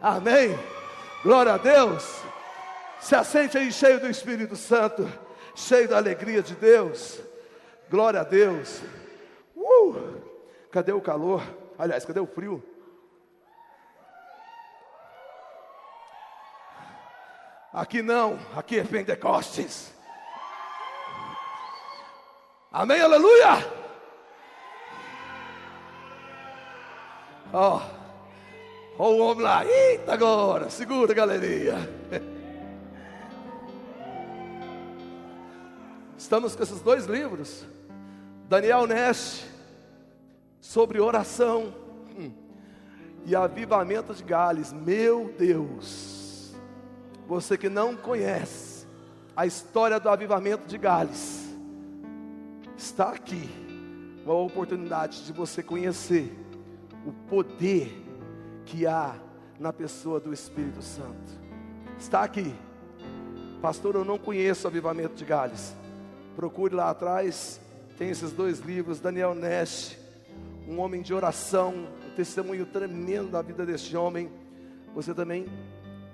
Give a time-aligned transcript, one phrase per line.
[0.00, 0.58] Amém.
[1.22, 2.22] Glória a Deus.
[3.00, 5.10] Se assente aí cheio do Espírito Santo,
[5.54, 7.20] cheio da alegria de Deus.
[7.90, 8.82] Glória a Deus.
[9.54, 10.22] Uh!
[10.70, 11.42] Cadê o calor?
[11.78, 12.62] Aliás, cadê o frio?
[17.72, 19.92] Aqui não, aqui é Pentecostes.
[22.72, 23.84] Amém, aleluia!
[27.52, 27.93] Ó, oh,
[28.98, 31.76] oh, o homem lá, eita agora, segura galeria.
[36.16, 37.66] Estamos com esses dois livros,
[38.48, 39.46] Daniel Neste,
[40.60, 41.74] sobre oração
[42.18, 42.32] hum,
[43.26, 44.72] e avivamento de Gales.
[44.72, 46.54] Meu Deus!
[47.26, 48.86] Você que não conhece
[49.36, 51.54] a história do avivamento de Gales,
[52.76, 53.48] está aqui
[54.24, 56.32] uma oportunidade de você conhecer
[57.06, 58.03] o poder
[58.66, 59.16] que há
[59.58, 61.32] na pessoa do Espírito Santo.
[61.98, 62.54] Está aqui,
[63.60, 63.94] pastor.
[63.94, 65.74] Eu não conheço o avivamento de Gales.
[66.36, 67.60] Procure lá atrás,
[67.96, 69.96] tem esses dois livros, Daniel Nash,
[70.68, 74.30] um homem de oração, um testemunho tremendo da vida deste homem.
[74.94, 75.46] Você também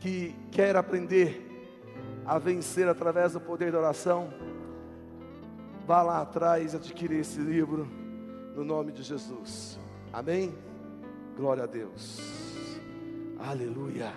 [0.00, 1.46] que quer aprender
[2.26, 4.32] a vencer através do poder da oração,
[5.86, 7.86] vá lá atrás e adquira esse livro
[8.54, 9.78] no nome de Jesus.
[10.12, 10.54] Amém?
[11.40, 12.20] Glória a Deus.
[13.38, 14.12] Aleluia.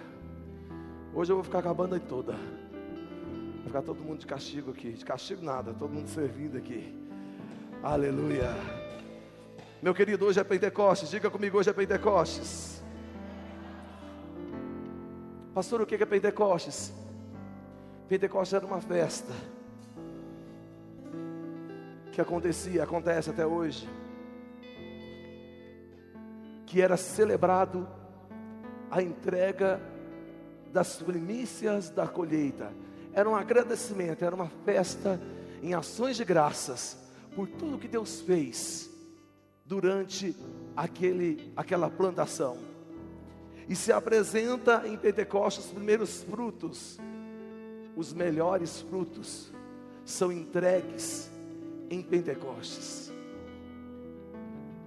[1.13, 2.33] Hoje eu vou ficar acabando aí toda.
[2.33, 4.91] Vai ficar todo mundo de castigo aqui.
[4.91, 6.93] De castigo nada, todo mundo servindo aqui.
[7.81, 8.49] Aleluia.
[9.81, 11.09] Meu querido, hoje é Pentecostes.
[11.09, 12.83] Diga comigo, hoje é Pentecostes.
[15.53, 16.91] Pastor, o que é Pentecostes?
[18.09, 19.31] Pentecostes era uma festa
[22.11, 23.87] que acontecia, acontece até hoje,
[26.73, 27.87] que era celebrado
[28.89, 29.79] a entrega
[30.71, 32.73] das primícias da colheita.
[33.13, 35.21] Era um agradecimento, era uma festa
[35.61, 36.97] em ações de graças
[37.35, 38.89] por tudo que Deus fez
[39.63, 40.35] durante
[40.75, 42.57] aquele, aquela plantação
[43.69, 46.97] e se apresenta em Pentecostes os primeiros frutos,
[47.95, 49.53] os melhores frutos
[50.03, 51.29] são entregues
[51.91, 53.12] em Pentecostes.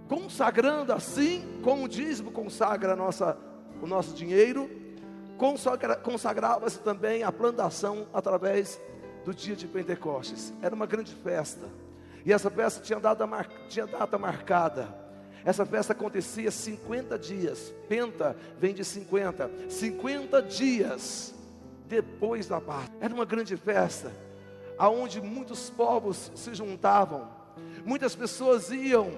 [0.08, 3.36] Consagrando assim, como o dízimo consagra nossa,
[3.82, 4.70] o nosso dinheiro,
[5.36, 8.80] consagra, consagrava-se também a plantação através
[9.24, 10.52] do dia de Pentecostes.
[10.62, 11.68] Era uma grande festa.
[12.24, 13.28] E essa festa tinha data,
[13.68, 15.06] tinha data marcada
[15.46, 17.72] essa festa acontecia 50 dias.
[17.88, 19.48] Penta vem de 50.
[19.70, 21.32] 50 dias
[21.86, 22.96] depois da Páscoa.
[23.00, 24.10] Era uma grande festa,
[24.76, 27.30] aonde muitos povos se juntavam.
[27.84, 29.16] Muitas pessoas iam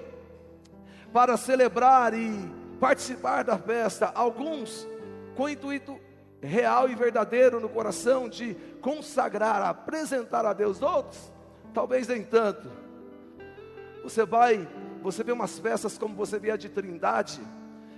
[1.13, 4.11] para celebrar e participar da festa.
[4.13, 4.87] Alguns
[5.35, 5.99] com o intuito
[6.41, 10.81] real e verdadeiro no coração de consagrar, apresentar a Deus.
[10.81, 11.31] Outros,
[11.73, 12.69] talvez nem tanto.
[14.03, 14.67] Você vai
[15.01, 17.39] você vê umas festas como você vê a de Trindade,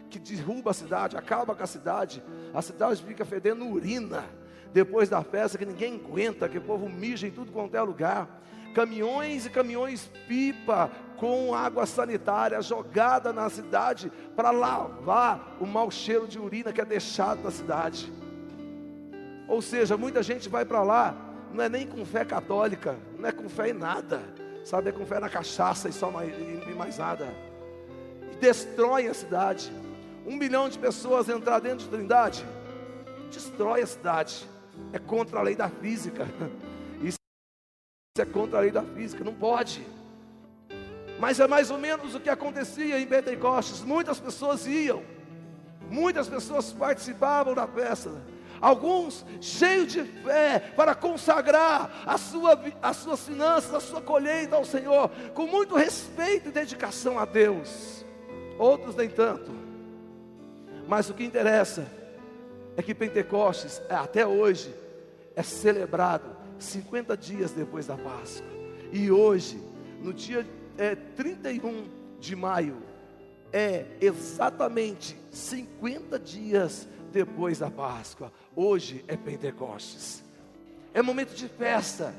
[0.09, 2.23] que derruba a cidade, acaba com a cidade,
[2.53, 4.25] a cidade fica fedendo urina.
[4.73, 8.41] Depois da festa, que ninguém aguenta, que o povo mija em tudo quanto é lugar.
[8.73, 10.89] Caminhões e caminhões pipa
[11.21, 16.85] com água sanitária jogada na cidade para lavar o mau cheiro de urina que é
[16.85, 18.11] deixado na cidade.
[19.47, 21.15] Ou seja, muita gente vai para lá,
[21.53, 24.21] não é nem com fé católica, não é com fé em nada
[24.63, 27.33] sabe, é com fé na cachaça e só mais, e mais nada.
[28.31, 29.71] E destrói a cidade.
[30.25, 32.45] Um milhão de pessoas entrar dentro de Trindade,
[33.31, 34.47] destrói a cidade.
[34.93, 36.27] É contra a lei da física.
[37.03, 37.17] Isso
[38.17, 39.85] é contra a lei da física, não pode.
[41.21, 43.83] Mas é mais ou menos o que acontecia em Pentecostes.
[43.83, 45.03] Muitas pessoas iam,
[45.87, 48.09] muitas pessoas participavam da festa.
[48.59, 54.65] Alguns cheios de fé para consagrar a sua, as suas finanças, a sua colheita ao
[54.65, 58.03] Senhor, com muito respeito e dedicação a Deus,
[58.57, 59.51] outros nem tanto,
[60.87, 61.85] mas o que interessa
[62.75, 64.73] é que Pentecostes, é, até hoje,
[65.35, 68.47] é celebrado 50 dias depois da Páscoa,
[68.91, 69.61] e hoje,
[70.01, 70.45] no dia
[70.77, 71.87] é, 31
[72.19, 72.77] de maio,
[73.51, 78.31] é exatamente 50 dias depois da Páscoa.
[78.55, 80.23] Hoje é Pentecostes.
[80.93, 82.13] É momento de festa.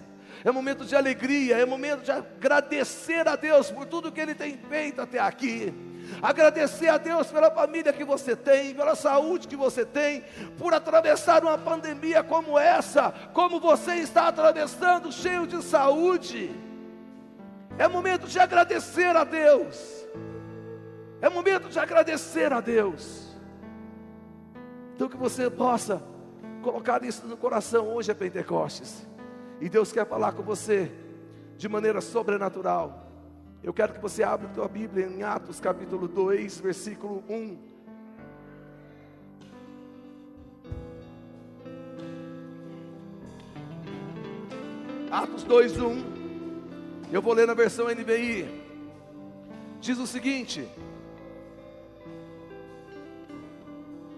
[0.45, 4.57] É momento de alegria, é momento de agradecer a Deus por tudo que Ele tem
[4.57, 5.73] feito até aqui.
[6.21, 10.25] Agradecer a Deus pela família que você tem, pela saúde que você tem,
[10.59, 16.51] por atravessar uma pandemia como essa, como você está atravessando, cheio de saúde.
[17.79, 20.07] É momento de agradecer a Deus.
[21.21, 23.33] É momento de agradecer a Deus.
[24.95, 26.03] Então que você possa
[26.63, 27.95] colocar isso no coração.
[27.95, 29.07] Hoje é Pentecostes.
[29.61, 30.91] E Deus quer falar com você
[31.57, 33.07] de maneira sobrenatural.
[33.63, 37.59] Eu quero que você abra a tua Bíblia em Atos capítulo 2, versículo 1.
[45.11, 46.12] Atos 2, 1.
[47.13, 48.49] Eu vou ler na versão NBI.
[49.83, 50.67] Diz o seguinte: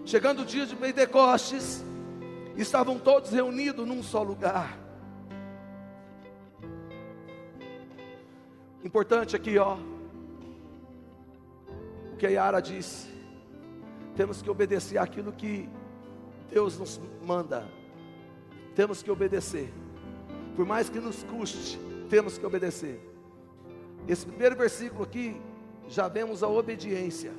[0.05, 1.83] Chegando o dia de Pentecostes,
[2.55, 4.79] estavam todos reunidos num só lugar.
[8.81, 9.75] Importante aqui, ó.
[12.13, 13.13] O que a Yara disse.
[14.15, 15.67] Temos que obedecer aquilo que
[16.49, 17.67] Deus nos manda.
[18.73, 19.73] Temos que obedecer.
[20.55, 22.99] Por mais que nos custe, temos que obedecer.
[24.07, 25.41] Esse primeiro versículo aqui,
[25.87, 27.31] já vemos a obediência.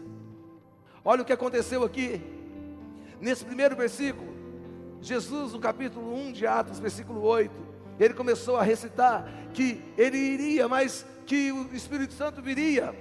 [1.04, 2.20] Olha o que aconteceu aqui.
[3.20, 4.34] Nesse primeiro versículo,
[5.00, 7.52] Jesus, no capítulo 1 de Atos, versículo 8,
[7.98, 12.94] ele começou a recitar que ele iria, mas que o Espírito Santo viria,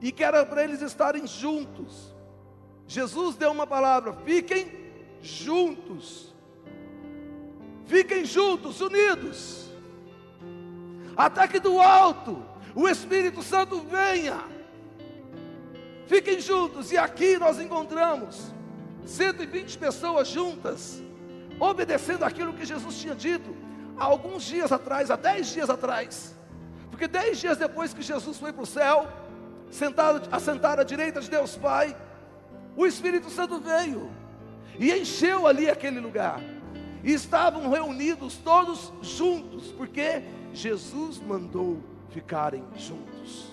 [0.00, 2.14] e que era para eles estarem juntos.
[2.86, 4.70] Jesus deu uma palavra: fiquem
[5.20, 6.34] juntos,
[7.86, 9.63] fiquem juntos, unidos,
[11.16, 12.44] até que do alto
[12.74, 14.42] o Espírito Santo venha.
[16.06, 18.52] Fiquem juntos, e aqui nós encontramos
[19.06, 21.02] 120 pessoas juntas,
[21.58, 23.56] obedecendo aquilo que Jesus tinha dito
[23.96, 26.34] há alguns dias atrás, há dez dias atrás,
[26.90, 29.06] porque dez dias depois que Jesus foi para o céu,
[29.70, 31.96] sentado, assentado à direita de Deus Pai,
[32.76, 34.10] o Espírito Santo veio
[34.78, 36.40] e encheu ali aquele lugar,
[37.02, 40.22] e estavam reunidos todos juntos, porque
[40.54, 41.78] Jesus mandou
[42.10, 43.52] ficarem juntos.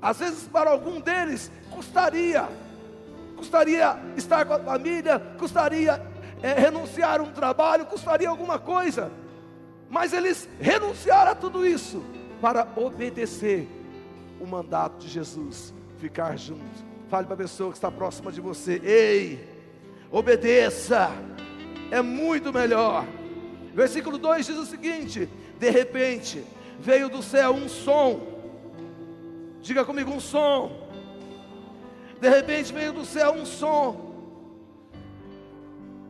[0.00, 2.48] Às vezes, para algum deles, custaria,
[3.36, 6.14] custaria estar com a família, custaria
[6.44, 9.10] é, renunciar a um trabalho custaria alguma coisa,
[9.88, 12.04] mas eles renunciaram a tudo isso
[12.38, 13.66] para obedecer
[14.38, 16.84] o mandato de Jesus, ficar juntos.
[17.08, 19.48] Fale para a pessoa que está próxima de você: ei,
[20.10, 21.10] obedeça,
[21.90, 23.06] é muito melhor.
[23.74, 25.28] Versículo 2 diz o seguinte:
[25.58, 26.44] de repente
[26.78, 28.20] veio do céu um som,
[29.60, 30.84] diga comigo um som.
[32.20, 34.14] De repente veio do céu um som,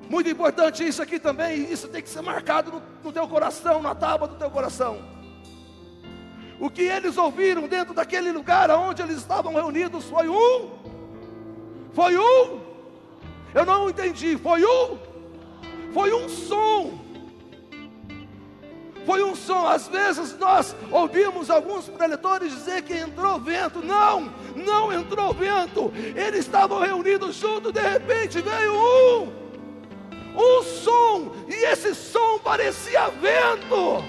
[0.09, 3.95] muito importante isso aqui também, isso tem que ser marcado no, no teu coração, na
[3.95, 4.99] tábua do teu coração.
[6.61, 10.71] O que eles ouviram dentro daquele lugar onde eles estavam reunidos foi um,
[11.93, 12.61] foi um,
[13.55, 14.99] eu não entendi, foi um,
[15.93, 17.04] foi um som,
[19.07, 19.67] foi um som.
[19.67, 23.81] Às vezes nós ouvimos alguns preletores dizer que entrou vento.
[23.81, 25.93] Não, não entrou vento.
[26.15, 29.45] Eles estavam reunidos juntos, de repente veio um
[30.37, 34.03] um som, e esse som parecia vento.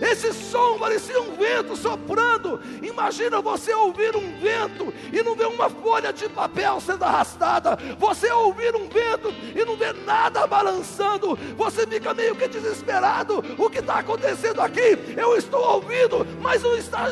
[0.00, 2.60] Esse som parecia um vento soprando.
[2.82, 7.78] Imagina você ouvir um vento e não ver uma folha de papel sendo arrastada.
[7.98, 11.36] Você ouvir um vento e não ver nada balançando.
[11.56, 13.42] Você fica meio que desesperado.
[13.58, 14.98] O que está acontecendo aqui?
[15.16, 17.10] Eu estou ouvindo, mas não está,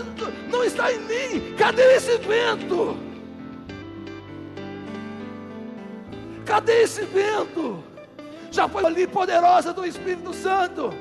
[0.50, 1.54] não está em mim.
[1.56, 2.96] Cadê esse vento?
[6.44, 7.82] Cadê esse vento?
[8.50, 10.92] Já foi ali poderosa do Espírito Santo.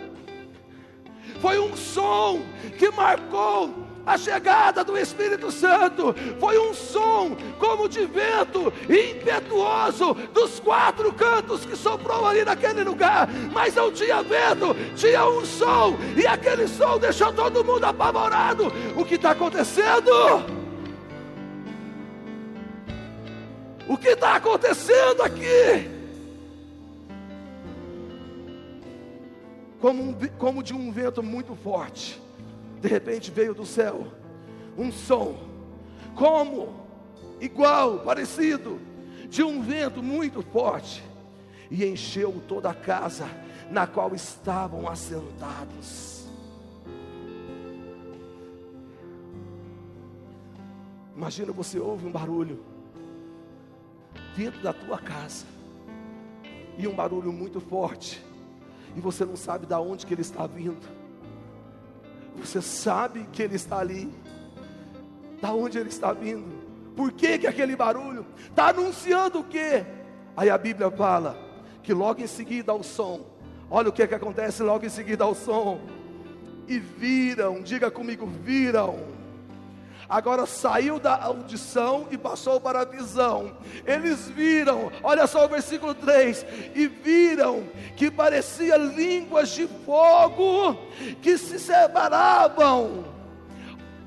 [1.44, 2.42] Foi um som
[2.80, 10.62] que marcou a chegada do Espírito Santo foi um som como de vento impetuoso dos
[10.62, 16.26] quatro cantos que soprou ali naquele lugar, mas não tinha vento, tinha um som, e
[16.26, 18.72] aquele som deixou todo mundo apavorado.
[18.96, 20.12] O que está acontecendo?
[23.86, 26.03] O que está acontecendo aqui?
[29.84, 32.18] Como, um, como de um vento muito forte,
[32.80, 34.08] de repente veio do céu
[34.78, 35.36] um som,
[36.16, 36.88] como
[37.42, 38.80] igual, parecido,
[39.28, 41.04] de um vento muito forte,
[41.70, 43.28] e encheu toda a casa
[43.70, 46.30] na qual estavam assentados.
[51.14, 52.64] Imagina você ouve um barulho
[54.38, 55.46] dentro da tua casa.
[56.78, 58.24] E um barulho muito forte.
[58.96, 60.88] E você não sabe de onde que ele está vindo.
[62.38, 64.12] Você sabe que ele está ali.
[65.42, 66.64] Da onde ele está vindo?
[66.96, 69.86] Por que, que aquele barulho está anunciando o quê?
[70.38, 71.38] Aí a Bíblia fala
[71.82, 73.26] que logo em seguida ao som,
[73.70, 75.82] olha o que, que acontece logo em seguida ao som,
[76.68, 79.00] e viram, diga comigo, viram
[80.08, 83.58] agora saiu da audição e passou para a visão.
[83.86, 86.46] Eles viram, olha só o versículo 3:
[86.76, 87.64] e viram
[87.96, 90.78] que parecia línguas de fogo
[91.22, 93.06] que se separavam.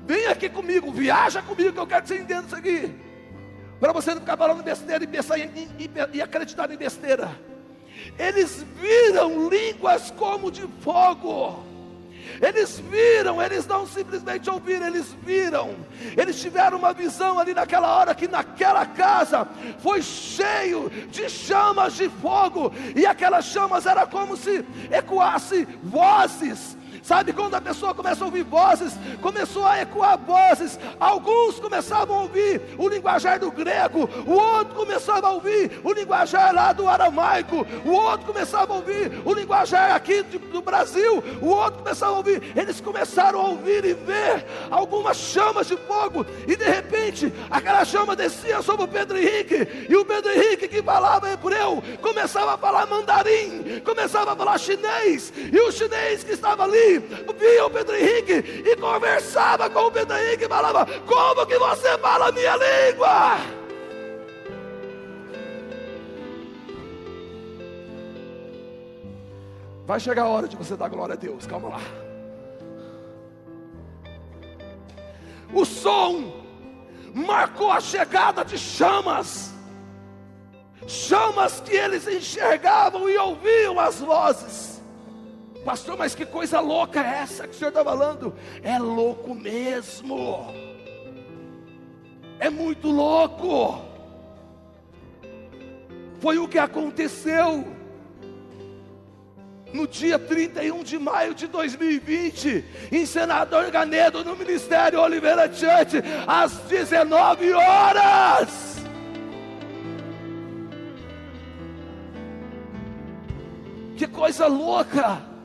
[0.05, 2.95] Vem aqui comigo, viaja comigo, que eu quero que você entenda isso aqui.
[3.79, 7.29] Para você não ficar falando besteira e, pensar em, e, e acreditar em besteira.
[8.17, 11.66] Eles viram línguas como de fogo
[12.41, 15.75] eles viram, eles não simplesmente ouviram, eles viram.
[16.15, 19.47] Eles tiveram uma visão ali naquela hora que naquela casa
[19.79, 27.31] foi cheio de chamas de fogo, e aquelas chamas era como se ecoasse vozes Sabe
[27.33, 32.61] quando a pessoa começa a ouvir vozes, começou a ecoar vozes, alguns começavam a ouvir
[32.77, 37.91] o linguajar do grego, o outro começava a ouvir o linguajar lá do aramaico, o
[37.91, 42.81] outro começava a ouvir o linguajar aqui do Brasil, o outro começava a ouvir, eles
[42.81, 48.61] começaram a ouvir e ver algumas chamas de fogo, e de repente aquela chama descia
[48.61, 53.81] sobre o Pedro Henrique, e o Pedro Henrique que falava hebreu, começava a falar mandarim,
[53.83, 58.75] começava a falar chinês, e o chinês que estava ali via o Pedro Henrique e
[58.75, 63.37] conversava com o Pedro Henrique e falava: Como que você fala a minha língua?
[69.85, 71.81] Vai chegar a hora de você dar glória a Deus, calma lá.
[75.53, 76.45] O som
[77.13, 79.53] marcou a chegada de chamas,
[80.85, 84.76] chamas que eles enxergavam e ouviam as vozes.
[85.67, 88.33] Pastor, mas que coisa louca é essa que o senhor está falando?
[88.63, 90.47] É louco mesmo.
[92.39, 93.81] É muito louco.
[96.21, 97.67] Foi o que aconteceu
[99.73, 106.59] no dia 31 de maio de 2020, em Senador Ganedo, no Ministério Oliveira Church, às
[106.59, 108.77] 19 horas.
[113.97, 115.35] Que coisa louca!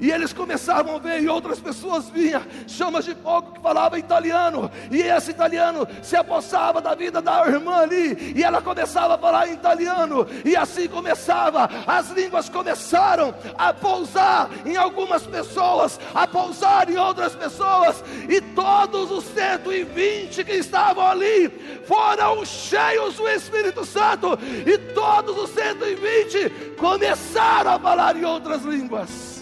[0.00, 4.70] E eles começavam a ver, e outras pessoas vinham, chamas de fogo que falava italiano,
[4.90, 9.48] e esse italiano se apossava da vida da irmã ali, e ela começava a falar
[9.48, 16.96] italiano, e assim começava, as línguas começaram a pousar em algumas pessoas, a pousar em
[16.96, 21.48] outras pessoas, e todos os 120 que estavam ali
[21.86, 29.33] foram cheios do Espírito Santo, e todos os 120 começaram a falar em outras línguas.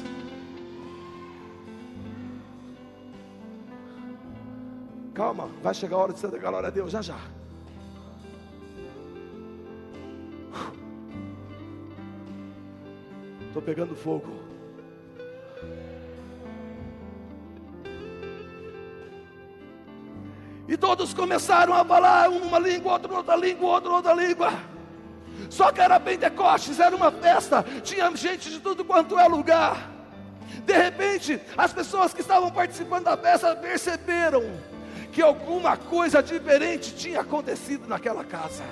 [5.23, 7.17] Calma, vai chegar a hora de você dar glória a Deus já já.
[13.47, 14.33] Estou pegando fogo.
[20.67, 24.53] E todos começaram a falar uma língua, outra, outra língua, outra, outra língua.
[25.49, 29.89] Só que era Pentecostes, era uma festa, tinha gente de tudo quanto é lugar.
[30.67, 34.72] De repente, as pessoas que estavam participando da festa perceberam
[35.13, 38.65] que alguma coisa diferente tinha acontecido naquela casa.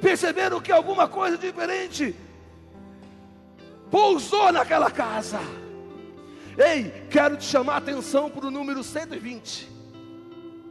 [0.00, 2.14] Perceberam que alguma coisa diferente
[3.90, 5.40] pousou naquela casa.
[6.56, 9.68] Ei, quero te chamar a atenção para o número 120.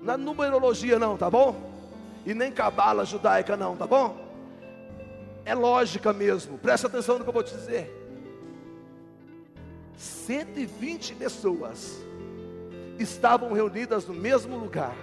[0.01, 1.69] Na numerologia não, tá bom?
[2.25, 4.17] E nem cabala judaica não, tá bom?
[5.43, 6.57] É lógica mesmo.
[6.57, 7.93] Presta atenção no que eu vou te dizer.
[9.97, 12.08] 120 pessoas
[12.99, 14.95] estavam reunidas no mesmo lugar,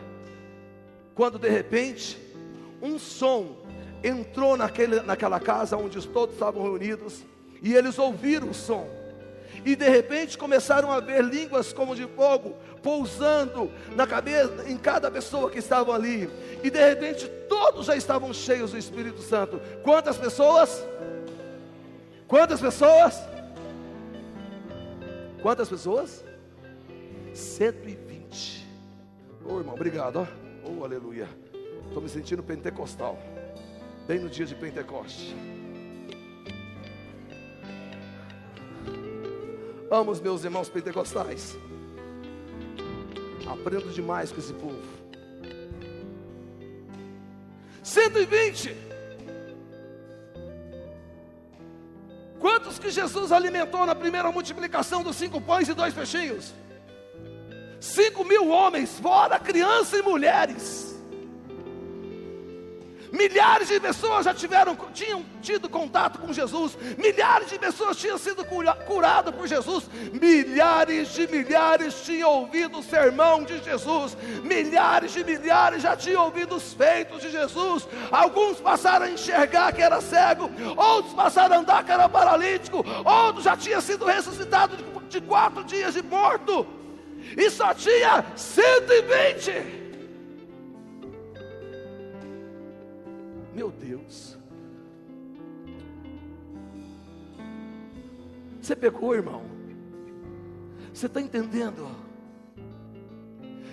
[1.15, 2.21] quando de repente
[2.83, 3.57] um som
[4.05, 7.25] entrou naquele, naquela casa onde todos estavam reunidos,
[7.62, 8.87] e eles ouviram o som,
[9.65, 15.11] e de repente começaram a ver línguas como de fogo pousando na cabeça em cada
[15.11, 16.31] pessoa que estavam ali,
[16.62, 19.61] e de repente todos já estavam cheios do Espírito Santo.
[19.83, 20.87] Quantas pessoas?
[22.29, 23.21] Quantas pessoas?
[25.41, 26.25] Quantas pessoas?
[27.37, 28.66] 120.
[29.45, 30.16] Ô oh, irmão, obrigado.
[30.16, 30.26] Ó.
[30.69, 31.28] Oh, aleluia.
[31.87, 33.19] Estou me sentindo pentecostal.
[34.07, 35.37] Bem no dia de Pentecoste.
[39.90, 41.57] Amo os meus irmãos pentecostais.
[43.47, 44.83] Aprendo demais com esse povo.
[47.83, 48.76] 120.
[52.40, 56.52] Quantos que Jesus alimentou na primeira multiplicação dos cinco pães e dois peixinhos?
[57.80, 60.87] Cinco mil homens, fora crianças e mulheres.
[63.12, 68.45] Milhares de pessoas já tiveram, tinham tido contato com Jesus, milhares de pessoas tinham sido
[68.85, 75.83] curadas por Jesus, milhares de milhares tinham ouvido o sermão de Jesus, milhares de milhares
[75.83, 77.87] já tinham ouvido os feitos de Jesus.
[78.11, 83.45] Alguns passaram a enxergar que era cego, outros passaram a andar que era paralítico, outros
[83.45, 84.78] já tinham sido ressuscitados
[85.09, 86.66] de quatro dias de morto,
[87.37, 89.50] e só tinha 120.
[93.54, 94.37] Meu Deus.
[98.61, 99.42] Você pegou, irmão?
[100.92, 101.88] Você está entendendo?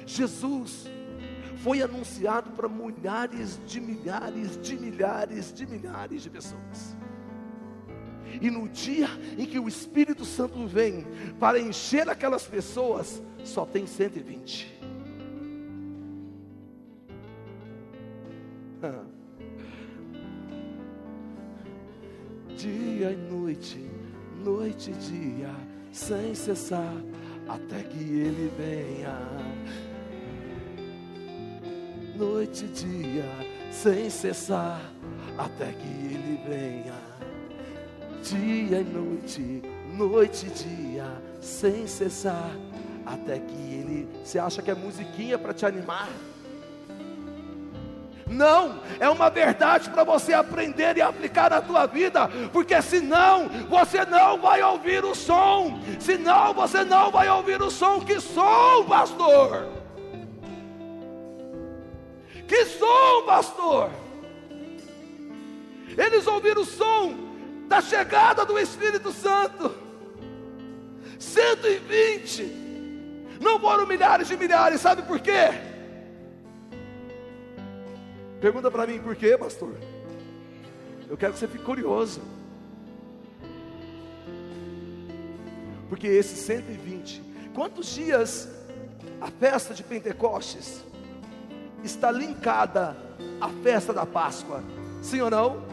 [0.05, 0.87] Jesus
[1.63, 6.95] foi anunciado para milhares de milhares de milhares de milhares de pessoas.
[8.41, 9.07] E no dia
[9.37, 11.05] em que o Espírito Santo vem
[11.39, 14.73] para encher aquelas pessoas, só tem 120.
[22.63, 23.85] dia e noite,
[24.41, 25.53] noite e dia,
[25.91, 26.95] sem cessar,
[27.47, 29.19] até que Ele venha.
[32.15, 33.29] Noite e dia,
[33.69, 34.81] sem cessar,
[35.37, 36.93] até que Ele venha.
[38.21, 39.61] Dia e noite,
[39.93, 42.55] noite e dia, sem cessar,
[43.05, 44.09] até que Ele.
[44.23, 46.09] Você acha que é musiquinha para te animar?
[48.27, 54.05] Não, é uma verdade para você aprender e aplicar na tua vida, porque senão você
[54.05, 57.99] não vai ouvir o som, senão você não vai ouvir o som.
[58.01, 59.67] Que som, pastor?
[62.47, 63.89] Que som, pastor?
[65.97, 67.13] Eles ouviram o som
[67.67, 69.75] da chegada do Espírito Santo.
[71.19, 72.62] 120,
[73.43, 75.51] não foram milhares de milhares, sabe por quê?
[78.41, 79.77] Pergunta para mim por quê, pastor?
[81.09, 82.21] Eu quero que você fique curioso.
[85.87, 87.21] Porque esses 120,
[87.53, 88.49] quantos dias
[89.21, 90.83] a festa de Pentecostes
[91.83, 92.97] está linkada
[93.39, 94.63] à festa da Páscoa?
[95.01, 95.63] Sim ou não?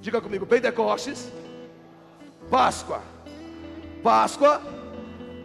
[0.00, 1.30] Diga comigo, Pentecostes,
[2.50, 3.02] Páscoa,
[4.02, 4.62] Páscoa,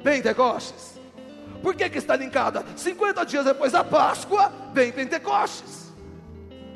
[0.04, 1.01] Pentecostes.
[1.62, 2.66] Por que, que está linkada?
[2.76, 5.92] 50 dias depois da Páscoa, vem Pentecostes.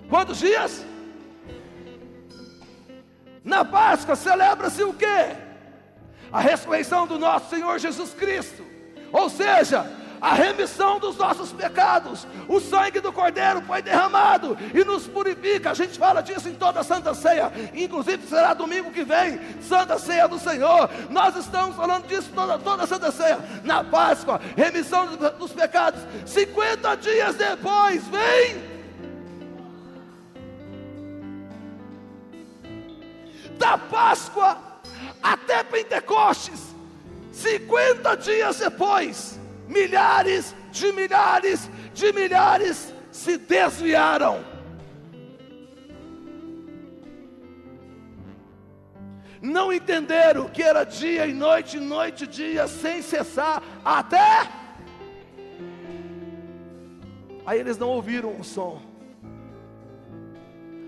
[0.10, 0.86] Quantos dias?
[3.44, 5.36] Na Páscoa celebra-se o quê?
[6.32, 8.64] A ressurreição do nosso Senhor Jesus Cristo.
[9.12, 9.86] Ou seja,
[10.22, 12.28] a remissão dos nossos pecados.
[12.48, 15.72] O sangue do Cordeiro foi derramado e nos purifica.
[15.72, 19.98] A gente fala disso em toda a Santa Ceia, inclusive será domingo que vem, Santa
[19.98, 20.90] Ceia do Senhor.
[21.10, 23.40] Nós estamos falando disso toda, toda a Santa Ceia.
[23.64, 26.02] Na Páscoa, remissão dos pecados.
[26.26, 28.76] 50 dias depois, vem
[33.58, 34.58] da Páscoa
[35.22, 36.76] até Pentecostes,
[37.32, 44.44] 50 dias depois, milhares de milhares de milhares se desviaram.
[49.42, 54.50] Não entenderam que era dia e noite, noite e dia, sem cessar, até.
[57.46, 58.82] Aí eles não ouviram o som,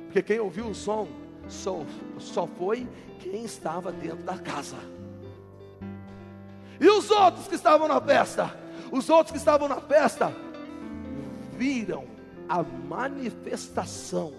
[0.05, 1.07] porque quem ouviu o som
[1.47, 1.85] só,
[2.17, 2.87] só foi
[3.19, 4.77] quem estava dentro da casa.
[6.79, 8.66] E os outros que estavam na festa?
[8.91, 10.33] Os outros que estavam na festa
[11.57, 12.05] viram
[12.47, 14.33] a manifestação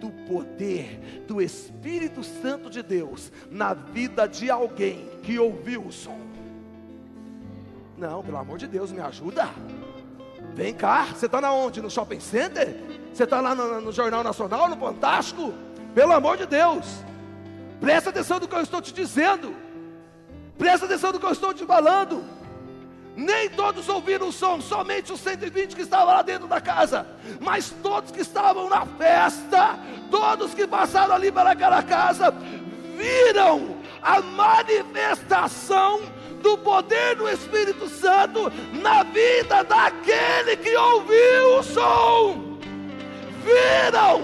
[0.00, 6.18] do poder do Espírito Santo de Deus na vida de alguém que ouviu o som.
[7.96, 9.48] Não, pelo amor de Deus, me ajuda.
[10.54, 11.82] Vem cá, você está na onde?
[11.82, 12.76] No shopping center?
[13.12, 15.52] Você está lá no, no Jornal Nacional, no Fantástico?
[15.94, 16.86] Pelo amor de Deus,
[17.80, 19.54] presta atenção no que eu estou te dizendo,
[20.56, 22.22] presta atenção no que eu estou te falando.
[23.18, 27.04] Nem todos ouviram o som, somente os 120 que estavam lá dentro da casa,
[27.40, 29.76] mas todos que estavam na festa,
[30.08, 32.32] todos que passaram ali pelaquela casa,
[32.96, 36.00] viram a manifestação
[36.40, 42.58] do poder do Espírito Santo na vida daquele que ouviu o som.
[43.42, 44.22] Viram!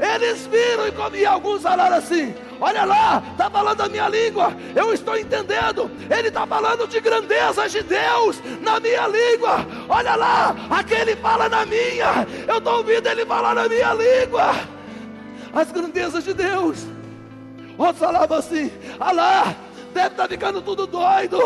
[0.00, 4.92] Eles viram e, e alguns falaram assim: Olha lá, está falando a minha língua, eu
[4.92, 5.90] estou entendendo.
[6.10, 9.64] Ele está falando de grandezas de Deus na minha língua.
[9.88, 14.54] Olha lá, aquele fala na minha, eu estou ouvindo ele falar na minha língua.
[15.54, 16.84] As grandezas de Deus.
[17.76, 19.56] Outros falavam assim: Ah lá,
[19.94, 21.38] deve estar tá ficando tudo doido.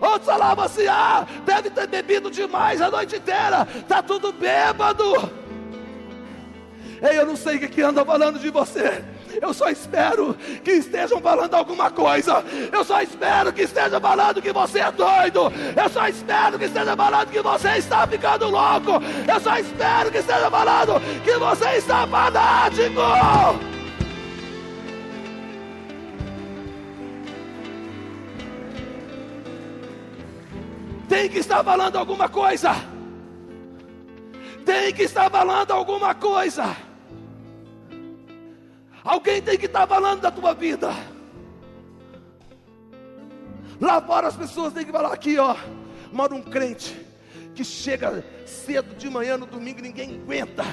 [0.00, 5.04] Outros falavam assim: Ah, deve ter bebido demais a noite inteira, está tudo bêbado.
[7.00, 9.04] Ei, eu não sei o que anda falando de você.
[9.40, 12.44] Eu só espero que estejam falando alguma coisa.
[12.72, 15.52] Eu só espero que estejam falando que você é doido.
[15.76, 19.02] Eu só espero que estejam falando que você está ficando louco.
[19.26, 23.00] Eu só espero que estejam falando que você está fanático.
[31.08, 32.74] Tem que estar falando alguma coisa.
[34.64, 36.87] Tem que estar falando alguma coisa.
[39.04, 40.90] Alguém tem que estar falando da tua vida.
[43.80, 45.56] Lá fora as pessoas têm que falar aqui, ó.
[46.12, 46.96] Mora um crente
[47.54, 50.64] que chega cedo de manhã no domingo, ninguém aguenta.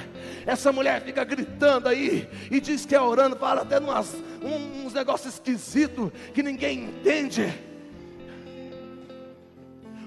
[0.46, 5.34] Essa mulher fica gritando aí e diz que é orando, fala até umas, uns negócios
[5.34, 7.52] esquisitos que ninguém entende.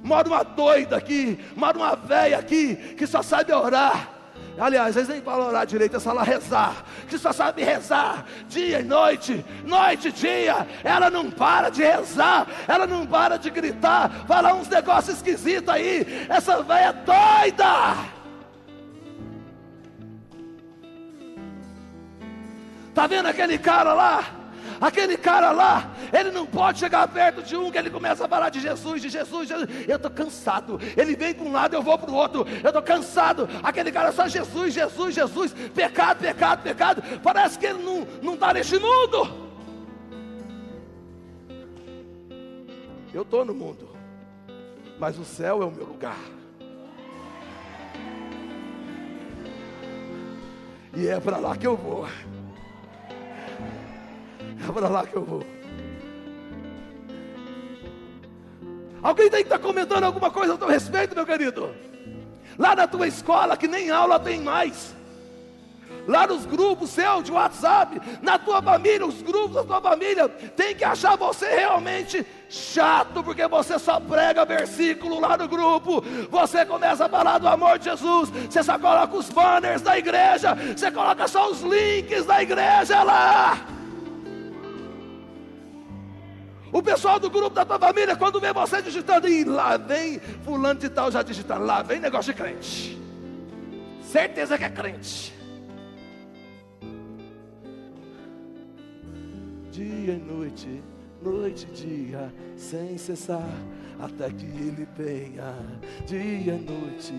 [0.02, 4.17] Mora uma doida aqui, mora uma velha aqui que só sabe orar.
[4.58, 6.84] Aliás, eles nem falam orar direito, é só lá rezar.
[7.08, 10.66] Que só sabe rezar dia e noite, noite e dia.
[10.82, 16.26] Ela não para de rezar, ela não para de gritar, falar uns negócios esquisitos aí.
[16.28, 17.96] Essa velha doida.
[22.94, 24.37] Tá vendo aquele cara lá?
[24.80, 28.48] Aquele cara lá, ele não pode chegar perto de um que ele começa a falar
[28.50, 29.68] de Jesus, de Jesus, Jesus.
[29.88, 30.80] Eu estou cansado.
[30.96, 32.46] Ele vem para um lado, eu vou para o outro.
[32.62, 33.48] Eu estou cansado.
[33.62, 35.52] Aquele cara só Jesus, Jesus, Jesus.
[35.74, 37.02] Pecado, pecado, pecado.
[37.22, 39.48] Parece que ele não está neste mundo.
[43.12, 43.88] Eu estou no mundo,
[44.98, 46.18] mas o céu é o meu lugar.
[50.94, 52.06] E é para lá que eu vou.
[54.66, 55.44] É para lá que eu vou.
[59.02, 61.70] Alguém tem que estar comentando alguma coisa a teu respeito, meu querido.
[62.58, 64.96] Lá na tua escola, que nem aula tem mais.
[66.06, 70.74] Lá nos grupos seus de WhatsApp, na tua família, os grupos da tua família, tem
[70.74, 76.02] que achar você realmente chato, porque você só prega versículo lá no grupo.
[76.30, 80.56] Você começa a falar do amor de Jesus, você só coloca os banners da igreja,
[80.74, 83.77] você coloca só os links da igreja lá.
[86.72, 90.78] O pessoal do grupo da tua família, quando vê você digitando, e lá vem fulano
[90.78, 92.98] de tal já digitando, lá vem negócio de crente.
[94.02, 95.34] Certeza que é crente.
[99.70, 100.82] Dia e noite,
[101.22, 103.48] noite e dia, sem cessar,
[103.98, 105.54] até que ele venha.
[106.06, 107.14] Dia e noite,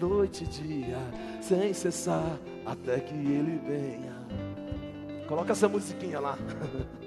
[0.00, 0.98] noite e dia,
[1.42, 4.14] sem cessar, até que ele venha.
[5.26, 6.38] Coloca essa musiquinha lá.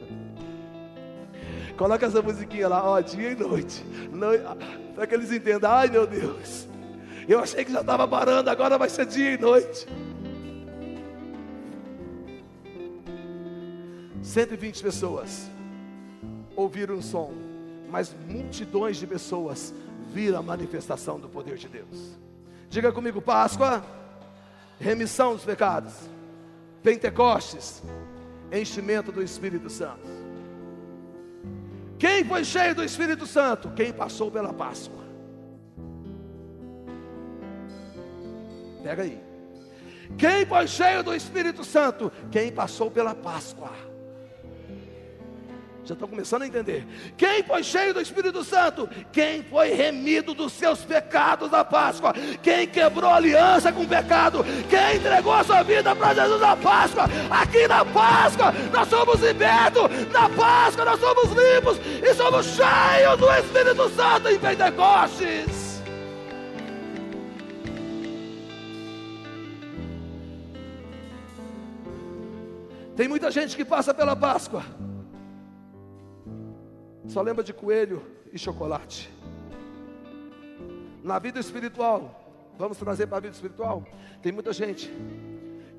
[1.77, 3.85] Coloca essa musiquinha lá, ó, dia e noite.
[4.95, 6.67] Para que eles entendam, ai meu Deus.
[7.27, 9.87] Eu achei que já estava parando, agora vai ser dia e noite.
[14.23, 15.49] 120 pessoas
[16.55, 17.31] ouviram um som,
[17.89, 19.73] mas multidões de pessoas
[20.11, 22.17] viram a manifestação do poder de Deus.
[22.69, 23.85] Diga comigo, Páscoa,
[24.79, 25.93] remissão dos pecados,
[26.81, 27.83] Pentecostes,
[28.51, 30.16] enchimento do Espírito Santo.
[31.99, 33.71] Quem foi cheio do Espírito Santo?
[33.71, 35.03] Quem passou pela Páscoa.
[38.83, 39.21] Pega aí.
[40.17, 42.11] Quem foi cheio do Espírito Santo?
[42.31, 43.86] Quem passou pela Páscoa.
[45.87, 46.85] Já estão começando a entender.
[47.15, 48.89] Quem foi cheio do Espírito Santo?
[49.09, 52.13] Quem foi remido dos seus pecados na Páscoa?
[52.43, 54.43] Quem quebrou aliança com o pecado?
[54.69, 57.05] Quem entregou a sua vida para Jesus na Páscoa?
[57.29, 59.83] Aqui na Páscoa nós somos libertos.
[60.11, 65.81] Na Páscoa nós somos limpos e somos cheios do Espírito Santo em Pentecostes.
[72.97, 74.65] Tem muita gente que passa pela Páscoa
[77.07, 79.09] só lembra de coelho e chocolate.
[81.03, 83.83] Na vida espiritual, vamos trazer para a vida espiritual.
[84.21, 84.91] Tem muita gente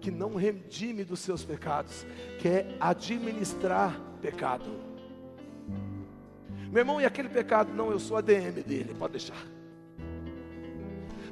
[0.00, 2.06] que não redime dos seus pecados,
[2.38, 4.70] quer administrar pecado.
[6.70, 7.72] Meu irmão, e aquele pecado?
[7.74, 9.46] Não, eu sou a DM dele, pode deixar.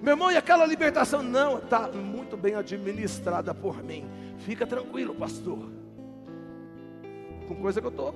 [0.02, 1.22] Meu irmão, e aquela libertação?
[1.22, 4.06] Não, está muito bem administrada por mim.
[4.38, 5.70] Fica tranquilo, pastor.
[7.48, 8.14] Com coisa que eu estou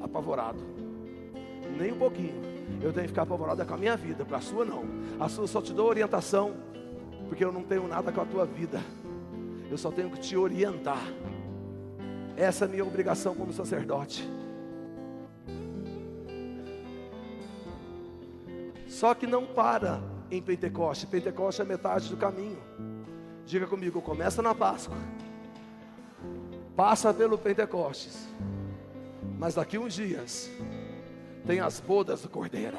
[0.00, 0.77] apavorado
[1.78, 2.42] nem um pouquinho.
[2.82, 4.84] Eu tenho que ficar apavorado com a minha vida, com a sua não.
[5.18, 6.54] A sua só te dou orientação,
[7.28, 8.80] porque eu não tenho nada com a tua vida.
[9.70, 11.02] Eu só tenho que te orientar.
[12.36, 14.28] Essa é a minha obrigação como sacerdote.
[18.86, 21.06] Só que não para em Pentecoste.
[21.06, 22.58] Pentecoste é metade do caminho.
[23.46, 24.96] Diga comigo, começa na Páscoa
[26.78, 28.28] passa pelo Pentecostes,
[29.36, 30.48] mas daqui uns dias
[31.48, 32.76] tem as bodas do Cordeiro.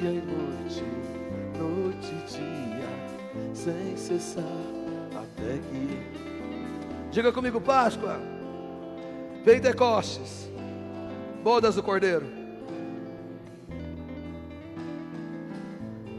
[0.00, 0.84] dia e noite,
[1.58, 2.88] noite e dia,
[3.52, 4.42] sem cessar,
[5.14, 7.10] até que.
[7.10, 8.37] Diga comigo, Páscoa,
[9.48, 10.46] Pentecostes,
[11.42, 12.26] bodas do Cordeiro.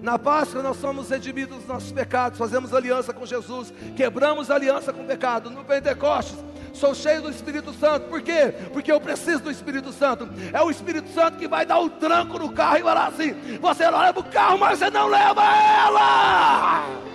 [0.02, 5.04] Na Páscoa nós somos redimidos dos nossos pecados, fazemos aliança com Jesus, quebramos aliança com
[5.04, 5.52] o pecado.
[5.52, 6.40] No Pentecostes
[6.74, 8.10] sou cheio do Espírito Santo.
[8.10, 8.52] Por quê?
[8.74, 10.28] Porque eu preciso do Espírito Santo.
[10.52, 13.88] É o Espírito Santo que vai dar o tranco no carro e falar assim: você
[13.88, 17.09] leva o carro, mas você não leva ela.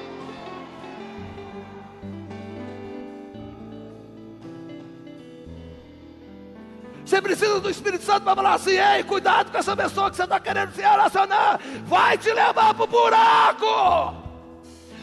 [7.55, 10.41] Precisa do Espírito Santo para falar assim: ei, cuidado com essa pessoa que você está
[10.41, 14.25] querendo se relacionar, vai te levar para o buraco.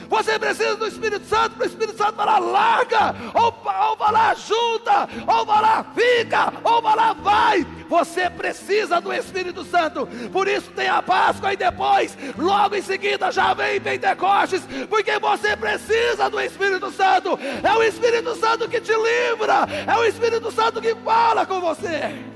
[0.10, 3.46] Você precisa do Espírito Santo para o Espírito Santo falar larga, ou,
[3.90, 7.66] ou falar junta, ou falar fica, ou falar vai.
[7.88, 10.06] Você precisa do Espírito Santo.
[10.34, 15.56] Por isso tem a Páscoa e depois, logo em seguida, já vem Pentecostes, porque você
[15.56, 17.40] precisa do Espírito Santo.
[17.64, 22.31] É o Espírito Santo que te livra, é o Espírito Santo que fala com você.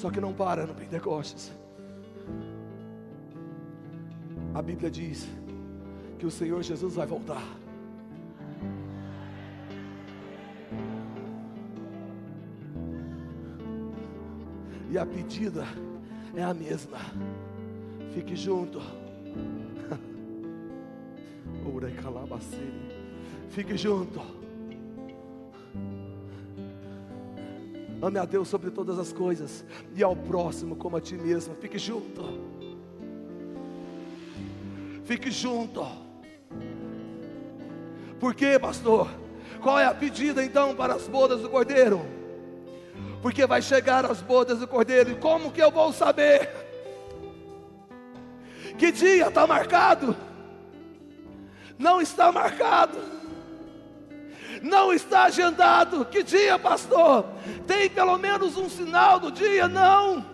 [0.00, 1.52] Só que não para no Pentecostes.
[4.54, 5.28] A Bíblia diz
[6.18, 7.44] que o Senhor Jesus vai voltar.
[14.90, 15.66] E a pedida
[16.34, 16.96] é a mesma.
[18.14, 18.80] Fique junto.
[23.50, 24.39] Fique junto.
[28.02, 31.54] Ame a Deus sobre todas as coisas e ao próximo como a ti mesmo.
[31.56, 32.22] Fique junto.
[35.04, 35.86] Fique junto.
[38.18, 39.08] Por quê, pastor?
[39.60, 42.00] Qual é a pedida então para as bodas do cordeiro?
[43.20, 46.48] Porque vai chegar as bodas do cordeiro, e como que eu vou saber?
[48.78, 50.16] Que dia está marcado?
[51.78, 53.19] Não está marcado.
[54.62, 56.04] Não está agendado.
[56.04, 57.24] Que dia, pastor?
[57.66, 59.68] Tem pelo menos um sinal do dia?
[59.68, 60.24] Não.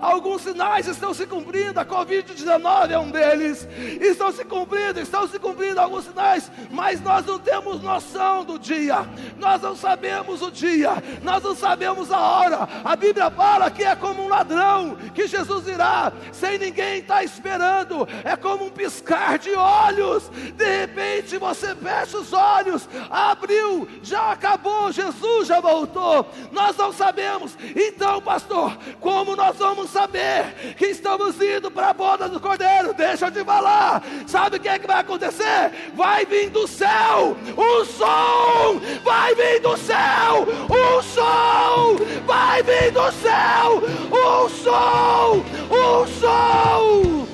[0.00, 3.66] Alguns sinais estão se cumprindo, a Covid-19 é um deles.
[4.00, 9.06] Estão se cumprindo, estão se cumprindo alguns sinais, mas nós não temos noção do dia,
[9.38, 12.68] nós não sabemos o dia, nós não sabemos a hora.
[12.84, 17.24] A Bíblia fala que é como um ladrão, que Jesus irá, sem ninguém estar tá
[17.24, 20.28] esperando, é como um piscar de olhos.
[20.28, 26.26] De repente você fecha os olhos, abriu, já acabou, Jesus já voltou.
[26.52, 32.28] Nós não sabemos, então, pastor, como nós vamos saber que estamos indo para a boda
[32.28, 32.92] do Cordeiro.
[32.94, 34.02] Deixa eu te falar.
[34.26, 35.70] Sabe o que é que vai acontecer?
[35.94, 38.80] Vai vir do céu o som.
[39.04, 41.96] Vai vir do céu o som.
[42.26, 45.44] Vai vir do céu o som.
[45.70, 47.26] O som.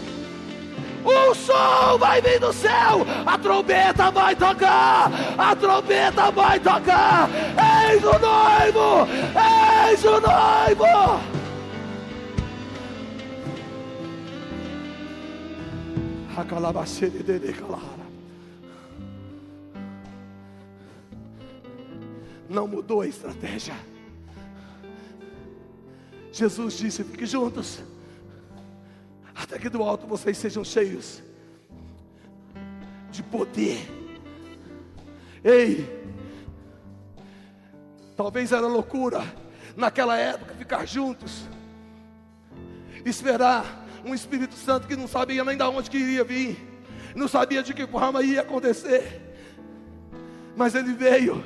[1.04, 7.28] O som vai vir do céu, a trombeta vai tocar, a trombeta vai tocar.
[7.90, 9.08] Eis o noivo,
[9.88, 11.41] eis o noivo.
[22.48, 23.74] Não mudou a estratégia.
[26.32, 27.82] Jesus disse: fiquem juntos,
[29.34, 31.22] até que do alto vocês sejam cheios
[33.10, 33.78] de poder.
[35.44, 35.86] Ei,
[38.16, 39.22] talvez era loucura
[39.76, 41.42] naquela época ficar juntos,
[43.04, 46.56] esperar um Espírito Santo que não sabia nem de onde que iria vir,
[47.14, 49.20] não sabia de que forma ia acontecer,
[50.56, 51.44] mas ele veio,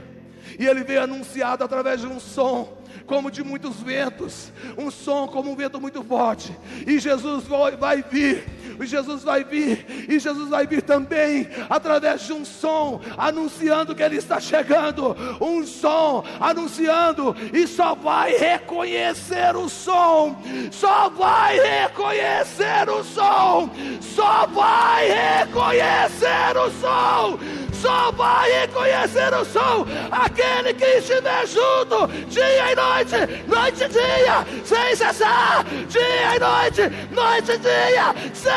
[0.58, 5.50] e ele veio anunciado através de um som, como de muitos ventos, um som como
[5.50, 8.44] um vento muito forte, e Jesus vai, vai vir,
[8.80, 14.16] Jesus vai vir, e Jesus vai vir também através de um som, anunciando que Ele
[14.16, 20.36] está chegando, um som anunciando, e só vai reconhecer o som,
[20.70, 27.38] só vai reconhecer o som, só vai reconhecer o som
[27.72, 29.86] Só vai reconhecer o som.
[30.10, 36.82] Aquele que estiver junto, dia e noite, noite e dia, sem cessar, dia e noite,
[37.14, 38.55] noite e dia, sem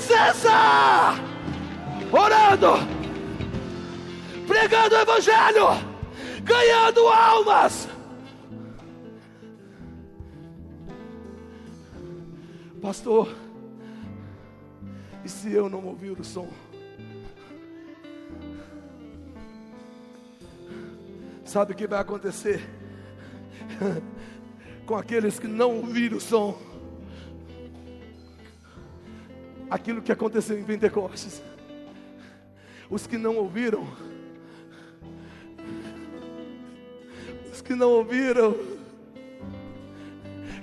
[0.00, 1.16] cessar.
[2.10, 2.72] Orando,
[4.46, 5.66] pregando o Evangelho,
[6.42, 7.88] ganhando almas.
[12.80, 13.28] Pastor,
[15.24, 16.48] e se eu não ouvir o som?
[21.44, 22.62] Sabe o que vai acontecer
[24.86, 26.67] com aqueles que não ouviram o som?
[29.70, 31.42] Aquilo que aconteceu em Pentecostes.
[32.90, 33.86] Os que não ouviram,
[37.52, 38.56] os que não ouviram,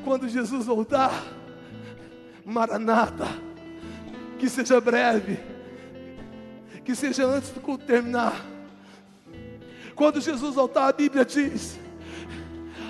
[0.04, 1.12] quando Jesus voltar,
[2.44, 3.28] Maranata,
[4.40, 5.40] que seja breve,
[6.84, 8.44] que seja antes do culto terminar.
[9.96, 11.80] Quando Jesus voltar, a Bíblia diz: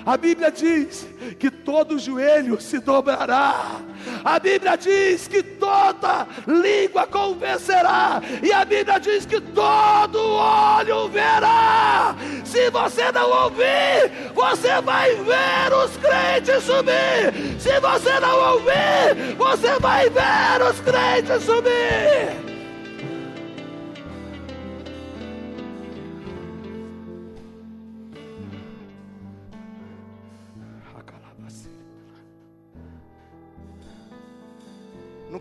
[0.06, 1.04] a Bíblia diz
[1.36, 3.80] que todo joelho se dobrará.
[4.24, 8.22] A Bíblia diz que toda língua convencerá.
[8.40, 12.14] E a Bíblia diz que todo olho verá.
[12.44, 17.60] Se você não ouvir, você vai ver os crentes subir.
[17.60, 22.55] Se você não ouvir, você vai ver os crentes subir.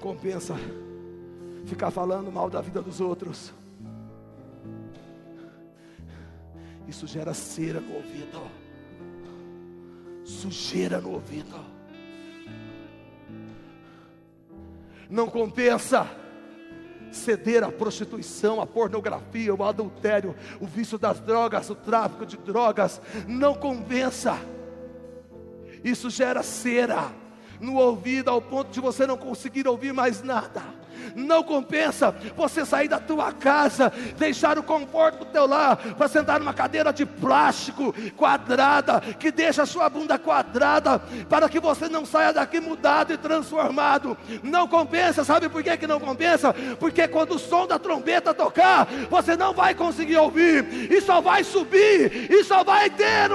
[0.06, 0.54] Compensa
[1.66, 3.52] ficar falando mal da vida dos outros.
[6.88, 8.40] Isso gera cera no ouvido,
[10.24, 11.60] sujeira no ouvido.
[15.10, 16.08] Não compensa
[17.12, 23.02] ceder à prostituição, à pornografia, ao adultério, o vício das drogas, o tráfico de drogas.
[23.28, 24.38] Não compensa.
[25.84, 27.25] Isso gera cera
[27.60, 30.64] no ouvido ao ponto de você não conseguir ouvir mais nada.
[31.16, 36.40] Não compensa você sair da tua casa, deixar o conforto do teu lar para sentar
[36.40, 42.06] numa cadeira de plástico quadrada, que deixa a sua bunda quadrada, para que você não
[42.06, 44.18] saia daqui mudado e transformado.
[44.44, 46.54] Não compensa, sabe por que, que não compensa?
[46.80, 51.44] Porque quando o som da trombeta tocar, você não vai conseguir ouvir, e só vai
[51.44, 53.30] subir, e só vai ter,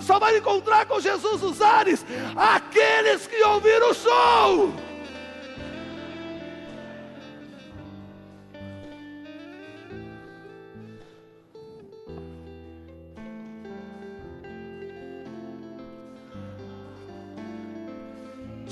[0.00, 2.04] só vai encontrar com Jesus os ares,
[2.36, 4.91] aqueles que ouviram o som.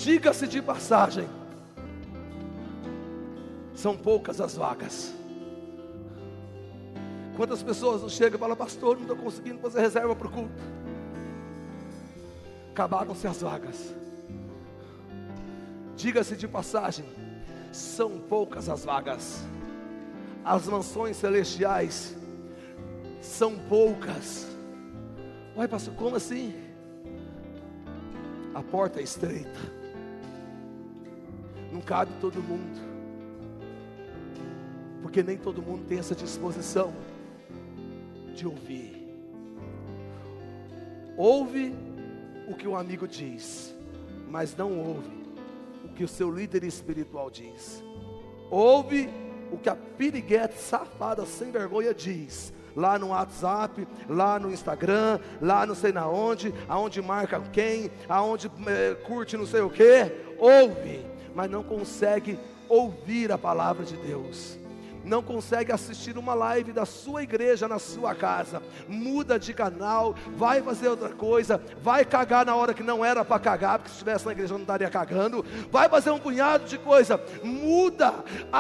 [0.00, 1.28] Diga-se de passagem,
[3.74, 5.14] são poucas as vagas.
[7.36, 10.62] Quantas pessoas não chegam e falam, pastor, não estou conseguindo fazer reserva para o culto.
[12.70, 13.94] Acabaram-se as vagas.
[15.96, 17.04] Diga-se de passagem,
[17.70, 19.44] são poucas as vagas.
[20.42, 22.16] As mansões celestiais
[23.20, 24.46] são poucas.
[25.54, 26.54] Uai, pastor, como assim?
[28.54, 29.79] A porta é estreita
[31.72, 32.80] não cabe todo mundo,
[35.02, 36.92] porque nem todo mundo tem essa disposição
[38.34, 39.00] de ouvir.
[41.16, 41.74] Ouve
[42.48, 43.74] o que o amigo diz,
[44.28, 45.20] mas não ouve
[45.84, 47.82] o que o seu líder espiritual diz.
[48.50, 49.08] Ouve
[49.52, 52.52] o que a piriguete safada sem vergonha diz.
[52.74, 58.50] Lá no WhatsApp, lá no Instagram, lá não sei na onde, aonde marca quem, aonde
[58.66, 59.82] é, curte não sei o que.
[60.38, 61.09] Ouve
[61.40, 64.58] mas não consegue ouvir a palavra de Deus
[65.04, 70.62] não consegue assistir uma live da sua igreja na sua casa, muda de canal, vai
[70.62, 74.26] fazer outra coisa, vai cagar na hora que não era para cagar, porque se estivesse
[74.26, 78.12] na igreja não estaria cagando, vai fazer um punhado de coisa, muda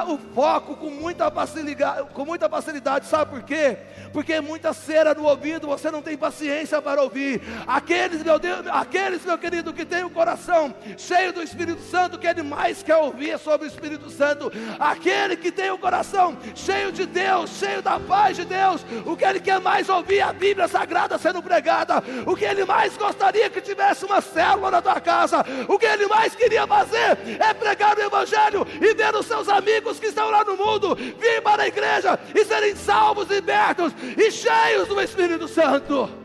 [0.08, 3.76] o foco com muita facilidade, com muita facilidade, sabe por quê?
[4.12, 7.40] Porque é muita cera no ouvido, você não tem paciência para ouvir.
[7.66, 12.26] Aqueles, meu Deus, aqueles, meu querido, que tem o coração cheio do Espírito Santo, que
[12.26, 17.06] ele mais quer ouvir sobre o Espírito Santo, aquele que tem o coração cheio de
[17.06, 18.84] Deus, cheio da paz de Deus.
[19.04, 22.02] O que ele quer mais ouvir é a Bíblia Sagrada sendo pregada.
[22.26, 25.44] O que ele mais gostaria que tivesse uma célula na tua casa.
[25.68, 29.98] O que ele mais queria fazer é pregar o Evangelho e ver os seus amigos
[29.98, 34.88] que estão lá no mundo vir para a igreja e serem salvos, libertos e cheios
[34.88, 36.20] do Espírito Santo.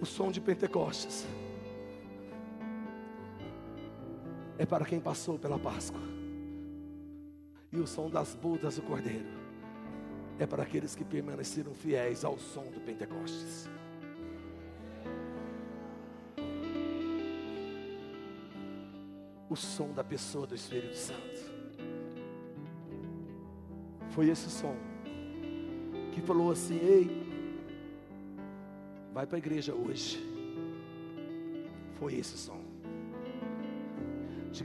[0.00, 1.26] o som de Pentecostes
[4.58, 6.00] é para quem passou pela Páscoa.
[7.72, 9.26] E o som das bodas do Cordeiro
[10.38, 13.68] é para aqueles que permaneceram fiéis ao som do Pentecostes.
[19.48, 21.56] O som da pessoa do Espírito Santo.
[24.10, 24.74] Foi esse som
[26.12, 27.10] que falou assim: Ei,
[29.12, 30.18] vai para a igreja hoje.
[31.98, 32.65] Foi esse som.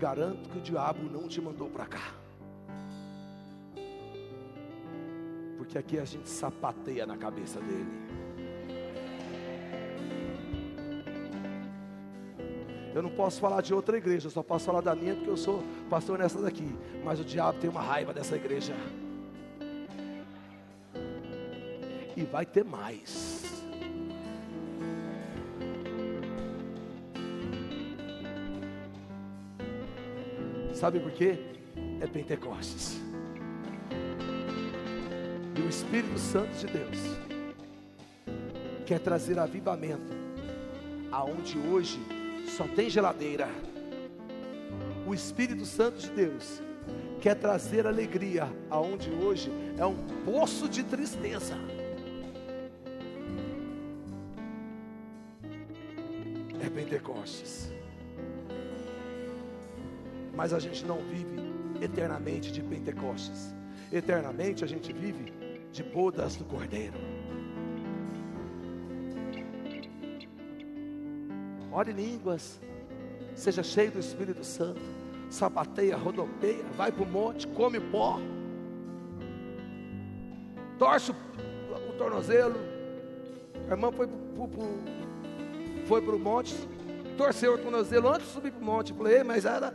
[0.01, 2.11] Garanto que o diabo não te mandou para cá.
[5.59, 8.01] Porque aqui a gente sapateia na cabeça dele.
[12.95, 15.37] Eu não posso falar de outra igreja, eu só posso falar da minha porque eu
[15.37, 16.75] sou pastor nessa daqui.
[17.05, 18.73] Mas o diabo tem uma raiva dessa igreja.
[22.17, 23.60] E vai ter mais.
[30.81, 31.37] Sabe por quê?
[31.99, 32.99] É Pentecostes.
[35.55, 36.97] E o Espírito Santo de Deus
[38.87, 40.11] quer trazer avivamento
[41.11, 41.99] aonde hoje
[42.57, 43.47] só tem geladeira.
[45.05, 46.63] O Espírito Santo de Deus
[47.21, 51.59] quer trazer alegria aonde hoje é um poço de tristeza.
[56.59, 57.71] É Pentecostes
[60.41, 61.39] mas a gente não vive
[61.79, 63.53] eternamente de Pentecostes.
[63.93, 65.31] Eternamente a gente vive
[65.71, 66.97] de bodas do Cordeiro.
[71.71, 72.59] Ore línguas,
[73.35, 74.81] seja cheio do Espírito Santo,
[75.29, 78.19] sapateia, rodopeia, vai para o monte, come pó,
[80.79, 81.15] torce o,
[81.87, 82.59] o tornozelo.
[83.67, 84.07] A irmã foi
[86.01, 86.55] para o monte,
[87.15, 88.91] torceu o tornozelo antes de subir para o monte.
[88.91, 89.71] Falei, mas era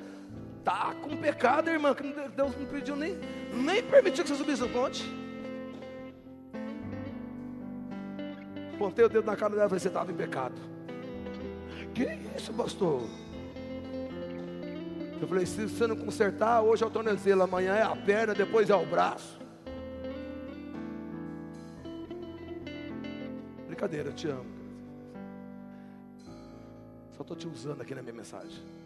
[0.66, 3.16] Tá com pecado, irmã, que Deus não pediu nem,
[3.52, 5.04] nem permitiu que você subisse o monte.
[8.76, 10.56] Pontei o dedo na cara dela e falei, você estava em pecado.
[11.94, 12.02] Que
[12.36, 13.00] isso, pastor?
[15.20, 18.68] Eu falei, se você não consertar, hoje é o tornozelo, amanhã é a perna, depois
[18.68, 19.38] é o braço.
[23.68, 24.50] Brincadeira, eu te amo.
[27.12, 28.85] Só estou te usando aqui na minha mensagem.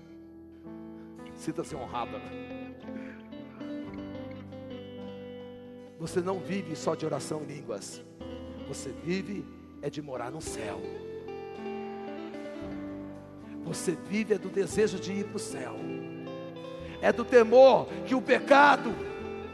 [1.41, 2.19] Sinta-se honrada.
[2.19, 2.75] Né?
[5.99, 8.03] Você não vive só de oração em línguas.
[8.69, 9.43] Você vive
[9.81, 10.79] é de morar no céu.
[13.65, 15.77] Você vive é do desejo de ir para o céu.
[17.01, 18.95] É do temor que o pecado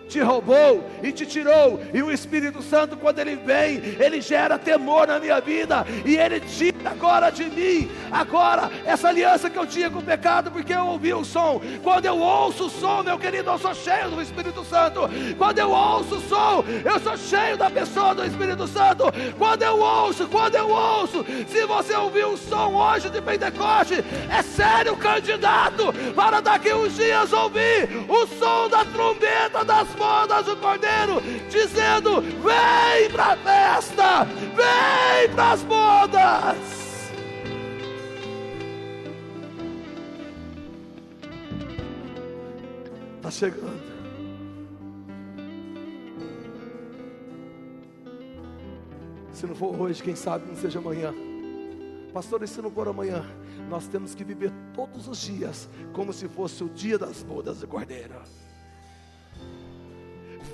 [0.08, 1.80] te roubou e te tirou.
[1.92, 6.40] E o Espírito Santo, quando ele vem, ele gera temor na minha vida e ele
[6.40, 10.86] tira agora de mim, agora, essa aliança que eu tinha com o pecado, porque eu
[10.86, 11.60] ouvi o som.
[11.82, 15.00] Quando eu ouço o som, meu querido, eu sou cheio do Espírito Santo.
[15.36, 19.04] Quando eu ouço o som, eu sou cheio da pessoa do Espírito Santo.
[19.38, 24.42] Quando eu ouço, quando eu ouço, se você ouviu o som hoje de Pentecoste, é
[24.42, 31.22] sério, candidato, para daqui uns dias ouvir o som da trombeta das bodas do Cordeiro,
[31.48, 36.85] dizendo: Vem para a festa, vem para as bodas.
[43.36, 43.96] Chegando.
[49.32, 51.14] Se não for hoje, quem sabe não seja amanhã.
[52.12, 53.22] Pastor, e se não for amanhã?
[53.68, 57.68] Nós temos que viver todos os dias como se fosse o dia das bodas do
[57.68, 58.14] Cordeiro.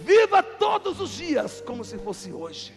[0.04, 2.74] Viva todos os dias como se fosse hoje.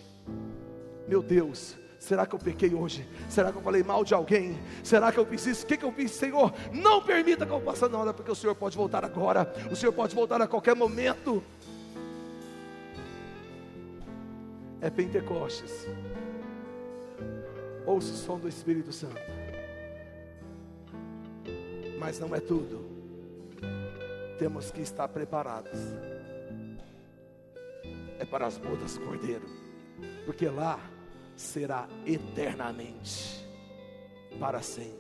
[1.08, 1.76] Meu Deus,
[2.06, 3.08] será que eu pequei hoje?
[3.28, 4.58] Será que eu falei mal de alguém?
[4.84, 5.64] Será que eu fiz isso?
[5.64, 6.54] O que, que eu fiz, Senhor?
[6.72, 10.14] Não permita que eu faça nada, porque o Senhor pode voltar agora, o Senhor pode
[10.14, 11.44] voltar a qualquer momento.
[14.80, 15.88] É Pentecostes.
[17.88, 19.20] Ouça o som do Espírito Santo.
[21.98, 22.86] Mas não é tudo.
[24.38, 25.80] Temos que estar preparados
[28.20, 29.46] é para as bodas do Cordeiro,
[30.26, 30.80] porque lá
[31.36, 33.46] será eternamente,
[34.40, 34.96] para sempre.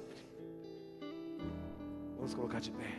[2.18, 2.98] Vamos colocar de pé.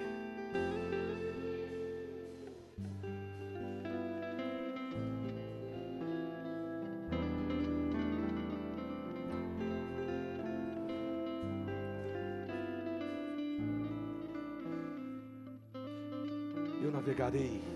[16.83, 17.76] Eu navegarei